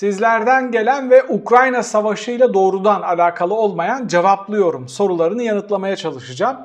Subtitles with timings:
[0.00, 6.56] Sizlerden gelen ve Ukrayna Savaşı ile doğrudan alakalı olmayan cevaplıyorum sorularını yanıtlamaya çalışacağım.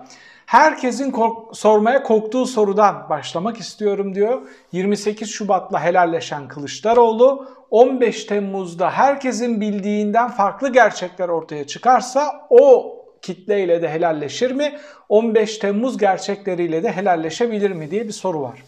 [0.46, 4.42] Herkesin kork sormaya korktuğu sorudan başlamak istiyorum diyor.
[4.72, 13.90] 28 Şubat'la helalleşen Kılıçdaroğlu 15 Temmuz'da herkesin bildiğinden farklı gerçekler ortaya çıkarsa o kitleyle de
[13.90, 14.78] helalleşir mi?
[15.10, 18.64] 15 Temmuz gerçekleriyle de helalleşebilir mi diye bir soru var.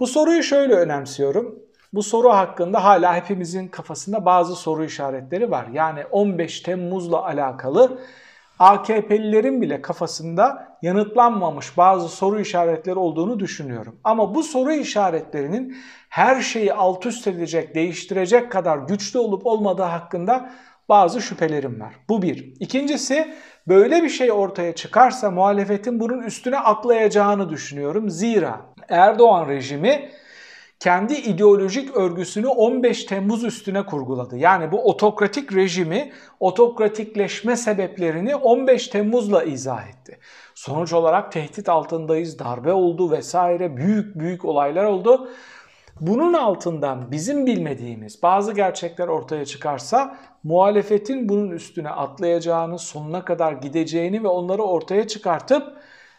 [0.00, 1.71] Bu soruyu şöyle önemsiyorum.
[1.92, 5.66] Bu soru hakkında hala hepimizin kafasında bazı soru işaretleri var.
[5.72, 7.98] Yani 15 Temmuz'la alakalı
[8.58, 13.96] AKP'lilerin bile kafasında yanıtlanmamış bazı soru işaretleri olduğunu düşünüyorum.
[14.04, 15.76] Ama bu soru işaretlerinin
[16.08, 20.50] her şeyi alt üst edecek, değiştirecek kadar güçlü olup olmadığı hakkında
[20.88, 21.94] bazı şüphelerim var.
[22.08, 22.54] Bu bir.
[22.60, 23.34] İkincisi
[23.68, 28.10] böyle bir şey ortaya çıkarsa muhalefetin bunun üstüne atlayacağını düşünüyorum.
[28.10, 30.10] Zira Erdoğan rejimi
[30.82, 34.36] kendi ideolojik örgüsünü 15 Temmuz üstüne kurguladı.
[34.36, 40.18] Yani bu otokratik rejimi, otokratikleşme sebeplerini 15 Temmuz'la izah etti.
[40.54, 45.28] Sonuç olarak tehdit altındayız, darbe oldu vesaire büyük büyük olaylar oldu.
[46.00, 54.24] Bunun altından bizim bilmediğimiz bazı gerçekler ortaya çıkarsa muhalefetin bunun üstüne atlayacağını, sonuna kadar gideceğini
[54.24, 55.76] ve onları ortaya çıkartıp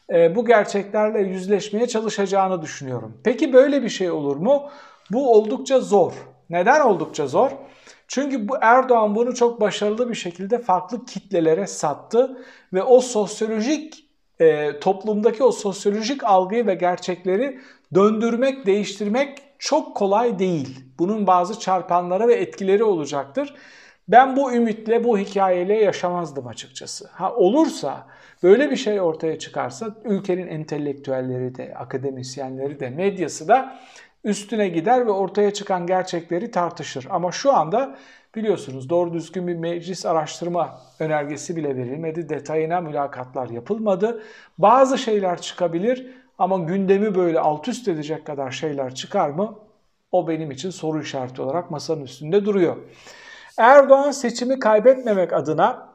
[0.09, 3.18] bu gerçeklerle yüzleşmeye çalışacağını düşünüyorum.
[3.23, 4.70] Peki böyle bir şey olur mu?
[5.12, 6.14] Bu oldukça zor.
[6.50, 7.52] Neden oldukça zor?
[8.08, 12.38] Çünkü bu Erdoğan bunu çok başarılı bir şekilde farklı kitlelere sattı
[12.73, 14.06] ve o sosyolojik
[14.40, 17.60] e, toplumdaki o sosyolojik algıyı ve gerçekleri
[17.94, 20.80] döndürmek, değiştirmek çok kolay değil.
[21.00, 23.56] Bunun bazı çarpanları ve etkileri olacaktır.
[24.08, 27.09] Ben bu ümitle, bu hikayeyle yaşamazdım açıkçası.
[27.14, 28.08] Ha olursa,
[28.44, 33.80] böyle bir şey ortaya çıkarsa ülkenin entelektüelleri de, akademisyenleri de, medyası da
[34.23, 37.08] üstüne gider ve ortaya çıkan gerçekleri tartışır.
[37.10, 37.95] Ama şu anda
[38.36, 42.30] biliyorsunuz doğru düzgün bir meclis araştırma önergesi bile verilmedi.
[42.30, 44.23] Detayına mülakatlar yapılmadı.
[44.58, 46.08] Bazı şeyler çıkabilir
[46.38, 49.60] ama gündemi böyle alt üst edecek kadar şeyler çıkar mı?
[50.11, 52.77] O benim için soru işareti olarak masanın üstünde duruyor.
[53.58, 55.89] Erdoğan seçimi kaybetmemek adına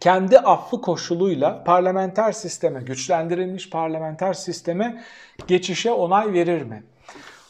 [0.00, 5.04] kendi affı koşuluyla parlamenter sisteme, güçlendirilmiş parlamenter sisteme
[5.46, 6.82] geçişe onay verir mi?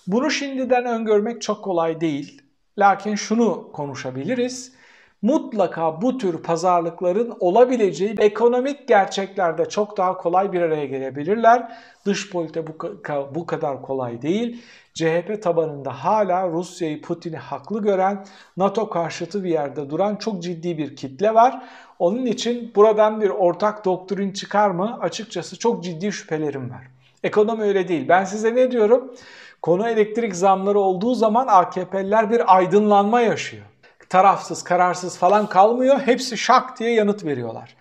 [0.06, 2.42] Bunu şimdiden öngörmek çok kolay değil.
[2.78, 4.72] Lakin şunu konuşabiliriz.
[5.24, 11.78] Mutlaka bu tür pazarlıkların olabileceği ekonomik gerçeklerde çok daha kolay bir araya gelebilirler.
[12.06, 12.64] Dış politika
[13.34, 14.62] bu, kadar kolay değil.
[14.94, 18.24] CHP tabanında hala Rusya'yı Putin'i haklı gören,
[18.56, 21.62] NATO karşıtı bir yerde duran çok ciddi bir kitle var.
[21.98, 24.98] Onun için buradan bir ortak doktrin çıkar mı?
[25.00, 26.82] Açıkçası çok ciddi şüphelerim var.
[27.22, 28.08] Ekonomi öyle değil.
[28.08, 29.14] Ben size ne diyorum?
[29.62, 33.64] Konu elektrik zamları olduğu zaman AKP'liler bir aydınlanma yaşıyor.
[34.14, 36.00] Tarafsız, kararsız falan kalmıyor.
[36.00, 37.76] Hepsi şak diye yanıt veriyorlar.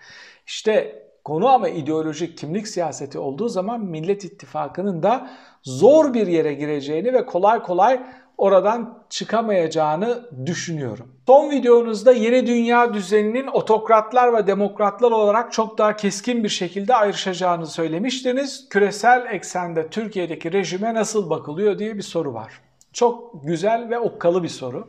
[0.46, 5.30] İşte konu ama ideolojik kimlik siyaseti olduğu zaman Millet İttifakı'nın da
[5.62, 8.00] zor bir yere gireceğini ve kolay kolay
[8.38, 11.12] oradan çıkamayacağını düşünüyorum.
[11.26, 17.66] Son videonuzda yeni dünya düzeninin otokratlar ve demokratlar olarak çok daha keskin bir şekilde ayrışacağını
[17.66, 18.68] söylemiştiniz.
[18.68, 22.60] Küresel eksende Türkiye'deki rejime nasıl bakılıyor diye bir soru var.
[22.92, 24.88] Çok güzel ve okkalı bir soru.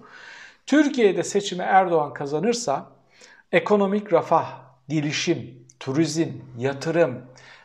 [0.65, 2.85] Türkiye'de seçimi Erdoğan kazanırsa
[3.51, 7.21] ekonomik refah, gelişim, turizm, yatırım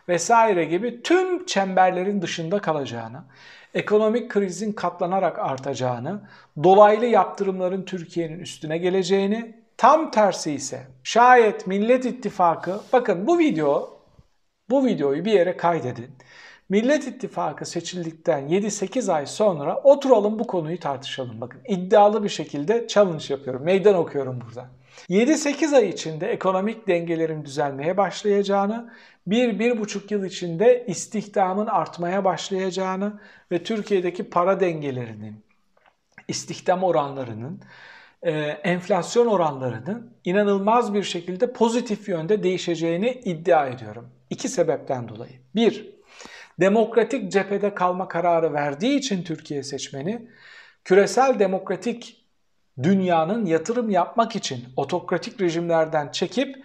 [0.08, 3.24] vesaire gibi tüm çemberlerin dışında kalacağını,
[3.74, 6.20] ekonomik krizin katlanarak artacağını,
[6.64, 14.00] dolaylı yaptırımların Türkiye'nin üstüne geleceğini, tam tersi ise şayet Millet İttifakı, bakın bu video,
[14.70, 16.10] bu videoyu bir yere kaydedin.
[16.70, 21.40] Millet İttifakı seçildikten 7-8 ay sonra oturalım bu konuyu tartışalım.
[21.40, 24.68] Bakın iddialı bir şekilde challenge yapıyorum, meydan okuyorum burada.
[25.08, 28.92] 7-8 ay içinde ekonomik dengelerin düzelmeye başlayacağını,
[29.28, 33.20] 1-1,5 yıl içinde istihdamın artmaya başlayacağını
[33.52, 35.44] ve Türkiye'deki para dengelerinin,
[36.28, 37.60] istihdam oranlarının,
[38.22, 38.30] e,
[38.64, 44.08] enflasyon oranlarının inanılmaz bir şekilde pozitif yönde değişeceğini iddia ediyorum.
[44.30, 45.32] İki sebepten dolayı.
[45.54, 45.99] Bir,
[46.60, 50.28] demokratik cephede kalma kararı verdiği için Türkiye seçmeni,
[50.84, 52.26] küresel demokratik
[52.82, 56.64] dünyanın yatırım yapmak için otokratik rejimlerden çekip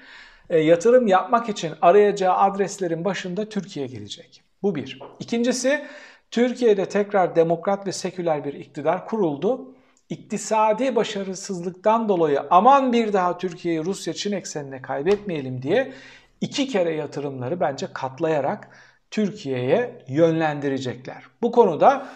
[0.49, 4.41] e, yatırım yapmak için arayacağı adreslerin başında Türkiye gelecek.
[4.63, 4.99] Bu bir.
[5.19, 5.85] İkincisi
[6.31, 9.75] Türkiye'de tekrar demokrat ve seküler bir iktidar kuruldu.
[10.09, 15.93] İktisadi başarısızlıktan dolayı aman bir daha Türkiye'yi Rusya-Çin eksenine kaybetmeyelim diye
[16.41, 18.69] iki kere yatırımları bence katlayarak
[19.11, 21.23] Türkiye'ye yönlendirecekler.
[21.41, 22.07] Bu konuda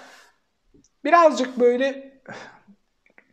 [1.04, 2.20] birazcık böyle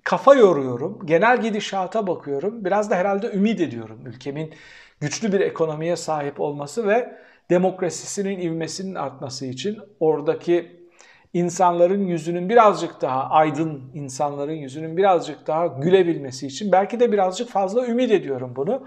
[0.04, 1.06] kafa yoruyorum.
[1.06, 2.64] Genel gidişata bakıyorum.
[2.64, 4.54] Biraz da herhalde ümit ediyorum ülkemin
[5.00, 7.18] güçlü bir ekonomiye sahip olması ve
[7.50, 10.86] demokrasisinin ivmesinin artması için oradaki
[11.32, 17.86] insanların yüzünün birazcık daha aydın insanların yüzünün birazcık daha gülebilmesi için belki de birazcık fazla
[17.86, 18.86] ümit ediyorum bunu.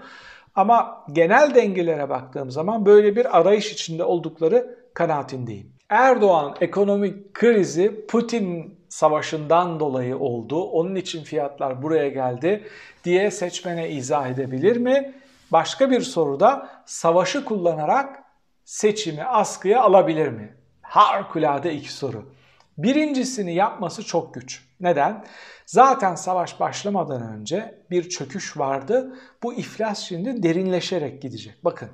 [0.54, 5.72] Ama genel dengelere baktığım zaman böyle bir arayış içinde oldukları kanaatindeyim.
[5.88, 10.62] Erdoğan ekonomik krizi Putin savaşından dolayı oldu.
[10.62, 12.64] Onun için fiyatlar buraya geldi
[13.04, 15.14] diye seçmene izah edebilir mi?
[15.52, 18.22] Başka bir soruda savaşı kullanarak
[18.64, 20.56] seçimi askıya alabilir mi?
[20.82, 22.32] Harikulade iki soru.
[22.78, 24.64] Birincisini yapması çok güç.
[24.80, 25.24] Neden?
[25.70, 29.14] Zaten savaş başlamadan önce bir çöküş vardı.
[29.42, 31.64] Bu iflas şimdi derinleşerek gidecek.
[31.64, 31.88] Bakın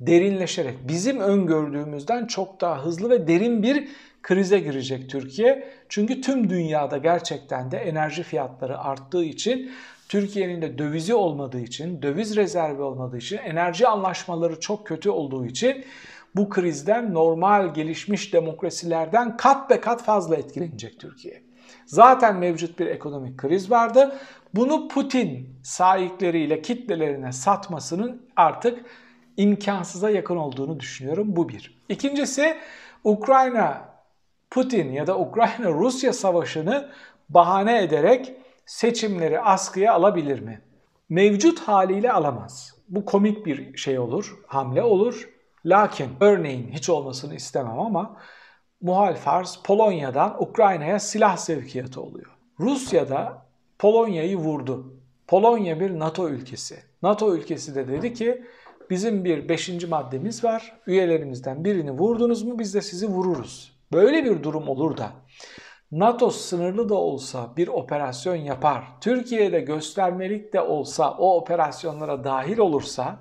[0.00, 3.88] derinleşerek bizim öngördüğümüzden çok daha hızlı ve derin bir
[4.22, 5.68] krize girecek Türkiye.
[5.88, 9.72] Çünkü tüm dünyada gerçekten de enerji fiyatları arttığı için
[10.08, 15.84] Türkiye'nin de dövizi olmadığı için, döviz rezervi olmadığı için, enerji anlaşmaları çok kötü olduğu için
[16.36, 21.45] bu krizden normal gelişmiş demokrasilerden kat be kat fazla etkilenecek Türkiye.
[21.86, 24.16] Zaten mevcut bir ekonomik kriz vardı.
[24.54, 28.84] Bunu Putin sahikleriyle kitlelerine satmasının artık
[29.36, 31.36] imkansıza yakın olduğunu düşünüyorum.
[31.36, 31.82] Bu bir.
[31.88, 32.56] İkincisi
[33.04, 33.88] Ukrayna
[34.50, 36.88] Putin ya da Ukrayna Rusya savaşını
[37.28, 38.32] bahane ederek
[38.66, 40.60] seçimleri askıya alabilir mi?
[41.08, 42.74] Mevcut haliyle alamaz.
[42.88, 45.28] Bu komik bir şey olur, hamle olur.
[45.64, 48.16] Lakin örneğin hiç olmasını istemem ama
[48.80, 52.38] muhal farz Polonya'dan Ukrayna'ya silah sevkiyatı oluyor.
[52.60, 53.46] Rusya'da
[53.78, 54.96] Polonya'yı vurdu.
[55.26, 56.76] Polonya bir NATO ülkesi.
[57.02, 58.44] NATO ülkesi de dedi ki
[58.90, 60.80] bizim bir beşinci maddemiz var.
[60.86, 63.76] Üyelerimizden birini vurdunuz mu biz de sizi vururuz.
[63.92, 65.12] Böyle bir durum olur da
[65.92, 73.20] NATO sınırlı da olsa bir operasyon yapar, Türkiye'de göstermelik de olsa o operasyonlara dahil olursa,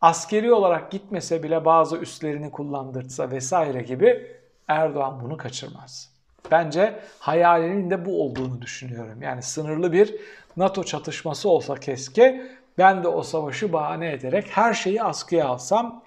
[0.00, 4.36] askeri olarak gitmese bile bazı üslerini kullandırsa vesaire gibi
[4.68, 6.10] Erdoğan bunu kaçırmaz.
[6.50, 9.22] Bence hayalinin de bu olduğunu düşünüyorum.
[9.22, 10.14] Yani sınırlı bir
[10.56, 12.46] NATO çatışması olsa keşke
[12.78, 16.04] ben de o savaşı bahane ederek her şeyi askıya alsam.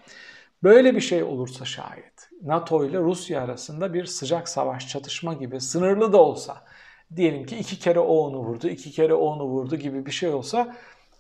[0.64, 6.14] Böyle bir şey olursa şayet NATO ile Rusya arasında bir sıcak savaş çatışma gibi sınırlı
[6.14, 6.62] da olsa
[7.16, 10.30] diyelim ki iki kere o onu vurdu, iki kere o onu vurdu gibi bir şey
[10.30, 10.76] olsa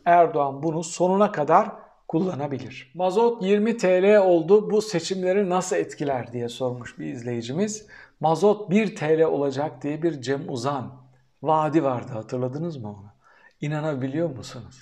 [0.06, 1.70] Erdoğan bunu sonuna kadar
[2.10, 2.92] kullanabilir.
[2.96, 4.72] Mazot 20 TL oldu.
[4.72, 7.88] Bu seçimleri nasıl etkiler diye sormuş bir izleyicimiz.
[8.20, 10.94] Mazot 1 TL olacak diye bir Cem Uzan
[11.42, 13.12] vaadi vardı hatırladınız mı onu?
[13.62, 14.76] İnanabiliyor musunuz?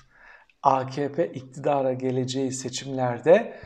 [0.63, 3.59] AKP iktidara geleceği seçimlerde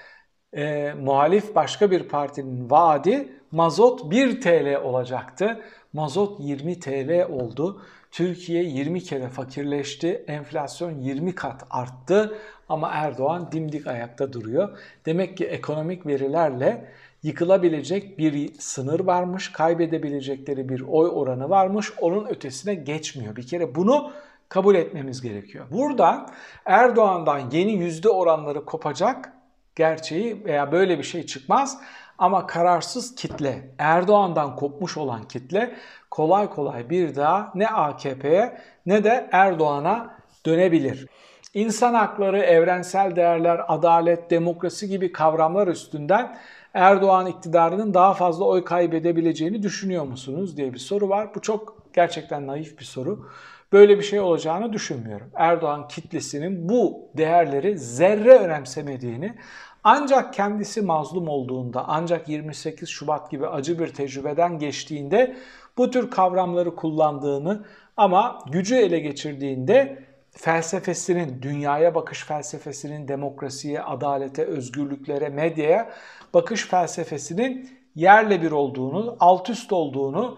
[0.53, 5.61] e, muhalif başka bir partinin vaadi mazot 1 TL olacaktı.
[5.93, 7.81] Mazot 20 TL oldu.
[8.11, 10.23] Türkiye 20 kere fakirleşti.
[10.27, 12.37] Enflasyon 20 kat arttı
[12.69, 14.77] ama Erdoğan dimdik ayakta duruyor.
[15.05, 16.91] Demek ki ekonomik verilerle
[17.23, 21.93] yıkılabilecek bir sınır varmış, kaybedebilecekleri bir oy oranı varmış.
[22.01, 23.35] Onun ötesine geçmiyor.
[23.35, 24.11] Bir kere bunu
[24.49, 25.65] kabul etmemiz gerekiyor.
[25.71, 26.29] Buradan
[26.65, 29.33] Erdoğan'dan yeni yüzde oranları kopacak
[29.75, 31.81] gerçeği veya böyle bir şey çıkmaz.
[32.21, 35.73] Ama kararsız kitle, Erdoğan'dan kopmuş olan kitle
[36.11, 41.07] kolay kolay bir daha ne AKP'ye ne de Erdoğan'a dönebilir.
[41.53, 46.37] İnsan hakları, evrensel değerler, adalet, demokrasi gibi kavramlar üstünden
[46.73, 51.35] Erdoğan iktidarının daha fazla oy kaybedebileceğini düşünüyor musunuz diye bir soru var.
[51.35, 53.29] Bu çok gerçekten naif bir soru.
[53.73, 55.31] Böyle bir şey olacağını düşünmüyorum.
[55.35, 59.35] Erdoğan kitlesinin bu değerleri zerre önemsemediğini
[59.83, 65.35] ancak kendisi mazlum olduğunda, ancak 28 Şubat gibi acı bir tecrübeden geçtiğinde
[65.77, 67.65] bu tür kavramları kullandığını
[67.97, 75.91] ama gücü ele geçirdiğinde felsefesinin, dünyaya bakış felsefesinin, demokrasiye, adalete, özgürlüklere, medyaya
[76.33, 80.37] bakış felsefesinin yerle bir olduğunu, alt üst olduğunu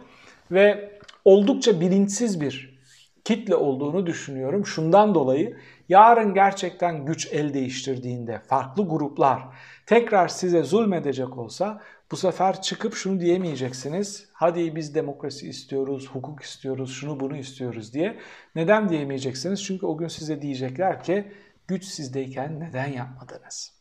[0.51, 0.91] ve
[1.25, 2.79] oldukça bilinçsiz bir
[3.23, 4.65] kitle olduğunu düşünüyorum.
[4.65, 5.57] Şundan dolayı
[5.89, 9.43] yarın gerçekten güç el değiştirdiğinde farklı gruplar
[9.85, 14.29] tekrar size zulmedecek olsa bu sefer çıkıp şunu diyemeyeceksiniz.
[14.33, 18.19] Hadi biz demokrasi istiyoruz, hukuk istiyoruz, şunu bunu istiyoruz diye.
[18.55, 19.63] Neden diyemeyeceksiniz?
[19.63, 21.31] Çünkü o gün size diyecekler ki
[21.67, 23.73] güç sizdeyken neden yapmadınız?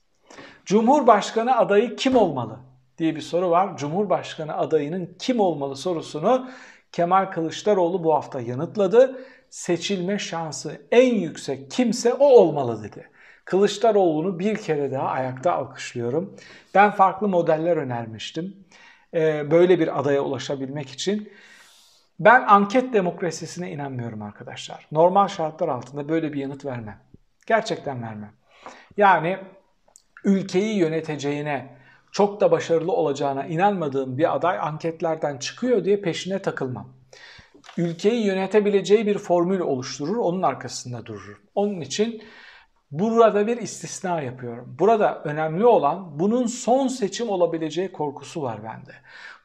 [0.64, 2.60] Cumhurbaşkanı adayı kim olmalı
[2.98, 3.76] diye bir soru var.
[3.76, 6.50] Cumhurbaşkanı adayının kim olmalı sorusunu
[6.92, 9.24] Kemal Kılıçdaroğlu bu hafta yanıtladı.
[9.52, 13.10] Seçilme şansı en yüksek kimse o olmalı dedi.
[13.44, 16.36] Kılıçdaroğlu'nu bir kere daha ayakta alkışlıyorum.
[16.74, 18.56] Ben farklı modeller önermiştim.
[19.14, 21.32] Ee, böyle bir adaya ulaşabilmek için
[22.20, 24.86] Ben anket demokrasisine inanmıyorum arkadaşlar.
[24.92, 26.98] Normal şartlar altında böyle bir yanıt vermem.
[27.46, 28.32] Gerçekten vermem.
[28.96, 29.38] Yani
[30.24, 31.76] ülkeyi yöneteceğine,
[32.12, 37.01] çok da başarılı olacağına inanmadığım bir aday anketlerden çıkıyor diye peşine takılmam.
[37.78, 41.42] Ülkeyi yönetebileceği bir formül oluşturur, onun arkasında durur.
[41.54, 42.22] Onun için
[42.90, 44.76] burada bir istisna yapıyorum.
[44.78, 48.92] Burada önemli olan bunun son seçim olabileceği korkusu var bende.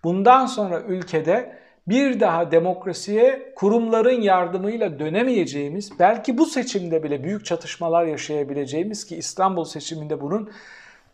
[0.04, 8.06] Bundan sonra ülkede bir daha demokrasiye kurumların yardımıyla dönemeyeceğimiz, belki bu seçimde bile büyük çatışmalar
[8.06, 10.52] yaşayabileceğimiz ki İstanbul seçiminde bunun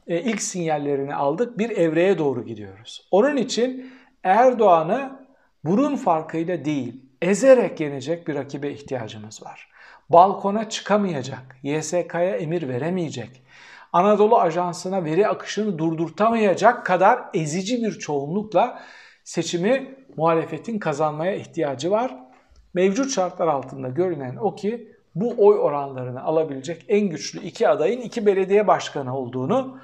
[0.08, 1.58] e, ilk sinyallerini aldık.
[1.58, 3.08] Bir evreye doğru gidiyoruz.
[3.12, 3.92] Onun için
[4.24, 5.20] Erdoğan'ı
[5.64, 9.70] burun farkıyla değil, ezerek yenecek bir rakibe ihtiyacımız var.
[10.10, 13.44] Balkona çıkamayacak, YSK'ya emir veremeyecek,
[13.94, 18.80] Anadolu Ajansı'na veri akışını durdurtamayacak kadar ezici bir çoğunlukla
[19.24, 22.16] seçimi muhalefetin kazanmaya ihtiyacı var.
[22.74, 28.26] Mevcut şartlar altında görünen o ki bu oy oranlarını alabilecek en güçlü iki adayın iki
[28.26, 29.80] belediye başkanı olduğunu,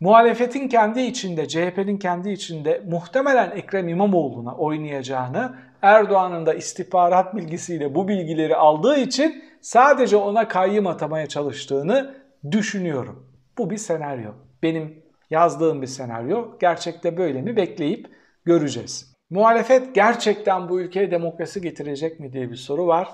[0.00, 8.08] muhalefetin kendi içinde, CHP'nin kendi içinde muhtemelen Ekrem İmamoğlu'na oynayacağını, Erdoğan'ın da istihbarat bilgisiyle bu
[8.08, 12.14] bilgileri aldığı için sadece ona kayyım atamaya çalıştığını
[12.50, 13.26] düşünüyorum.
[13.58, 14.30] Bu bir senaryo.
[14.62, 16.58] Benim yazdığım bir senaryo.
[16.60, 18.06] Gerçekte böyle mi bekleyip
[18.44, 19.14] göreceğiz.
[19.30, 23.08] Muhalefet gerçekten bu ülkeye demokrasi getirecek mi diye bir soru var.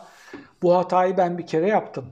[0.62, 2.06] Bu hatayı ben bir kere yaptım.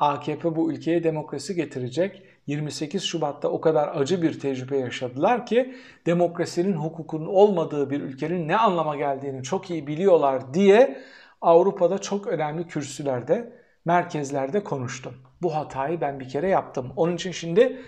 [0.00, 2.22] AKP bu ülkeye demokrasi getirecek.
[2.48, 5.74] 28 Şubat'ta o kadar acı bir tecrübe yaşadılar ki
[6.06, 11.02] demokrasinin hukukun olmadığı bir ülkenin ne anlama geldiğini çok iyi biliyorlar diye
[11.40, 13.52] Avrupa'da çok önemli kürsülerde,
[13.84, 15.14] merkezlerde konuştum.
[15.42, 16.92] Bu hatayı ben bir kere yaptım.
[16.96, 17.82] Onun için şimdi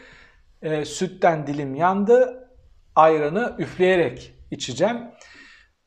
[0.63, 2.49] e, sütten dilim yandı,
[2.97, 4.99] ayranı üfleyerek içeceğim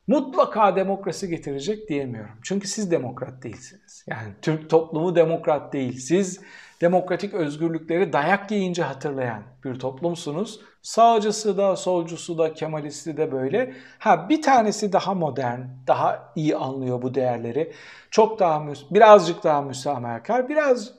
[0.07, 2.35] mutlaka demokrasi getirecek diyemiyorum.
[2.43, 4.05] Çünkü siz demokrat değilsiniz.
[4.07, 5.99] Yani Türk toplumu demokrat değil.
[5.99, 6.41] Siz
[6.83, 10.59] demokratik özgürlükleri dayak yiyince hatırlayan bir toplumsunuz.
[10.81, 13.73] Sağcısı da, solcusu da, kemalisti de böyle.
[13.99, 17.73] Ha bir tanesi daha modern, daha iyi anlıyor bu değerleri.
[18.11, 20.93] Çok daha birazcık daha müsamahakar, biraz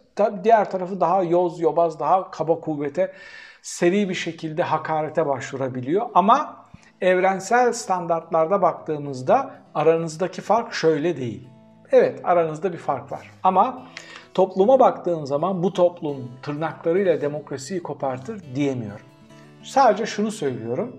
[0.45, 3.13] diğer tarafı daha yoz, yobaz, daha kaba kuvvete,
[3.63, 6.07] seri bir şekilde hakarete başvurabiliyor.
[6.15, 6.65] Ama
[7.01, 11.49] evrensel standartlarda baktığımızda aranızdaki fark şöyle değil.
[11.93, 13.83] Evet aranızda bir fark var ama
[14.35, 19.07] topluma baktığın zaman bu toplum tırnaklarıyla demokrasiyi kopartır diyemiyorum.
[19.63, 20.97] Sadece şunu söylüyorum.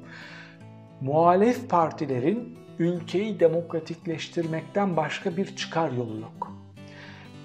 [1.01, 6.51] Muhalef partilerin ülkeyi demokratikleştirmekten başka bir çıkar yolu yok.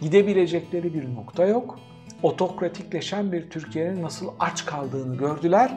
[0.01, 1.79] Gidebilecekleri bir nokta yok.
[2.23, 5.73] Otokratikleşen bir Türkiye'nin nasıl aç kaldığını gördüler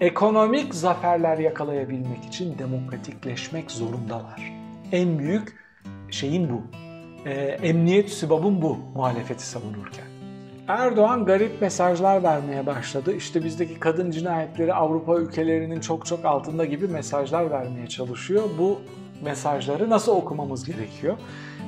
[0.00, 4.52] ekonomik zaferler yakalayabilmek için demokratikleşmek zorundalar.
[4.92, 5.56] En büyük
[6.10, 6.85] şeyin bu.
[7.26, 7.30] E,
[7.62, 10.04] emniyet sübabın bu muhalefeti savunurken.
[10.68, 13.16] Erdoğan garip mesajlar vermeye başladı.
[13.16, 18.42] İşte bizdeki kadın cinayetleri Avrupa ülkelerinin çok çok altında gibi mesajlar vermeye çalışıyor.
[18.58, 18.80] Bu
[19.24, 21.16] mesajları nasıl okumamız gerekiyor?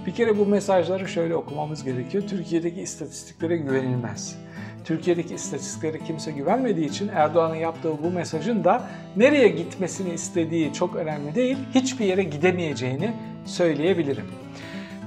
[0.06, 2.24] Bir kere bu mesajları şöyle okumamız gerekiyor.
[2.28, 4.38] Türkiye'deki istatistiklere güvenilmez.
[4.84, 11.34] Türkiye'deki istatistiklere kimse güvenmediği için Erdoğan'ın yaptığı bu mesajın da nereye gitmesini istediği çok önemli
[11.34, 13.12] değil, hiçbir yere gidemeyeceğini
[13.44, 14.24] söyleyebilirim.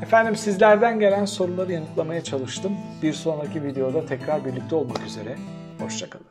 [0.02, 2.78] Efendim sizlerden gelen soruları yanıtlamaya çalıştım.
[3.02, 5.36] Bir sonraki videoda tekrar birlikte olmak üzere.
[5.80, 6.31] Hoşçakalın.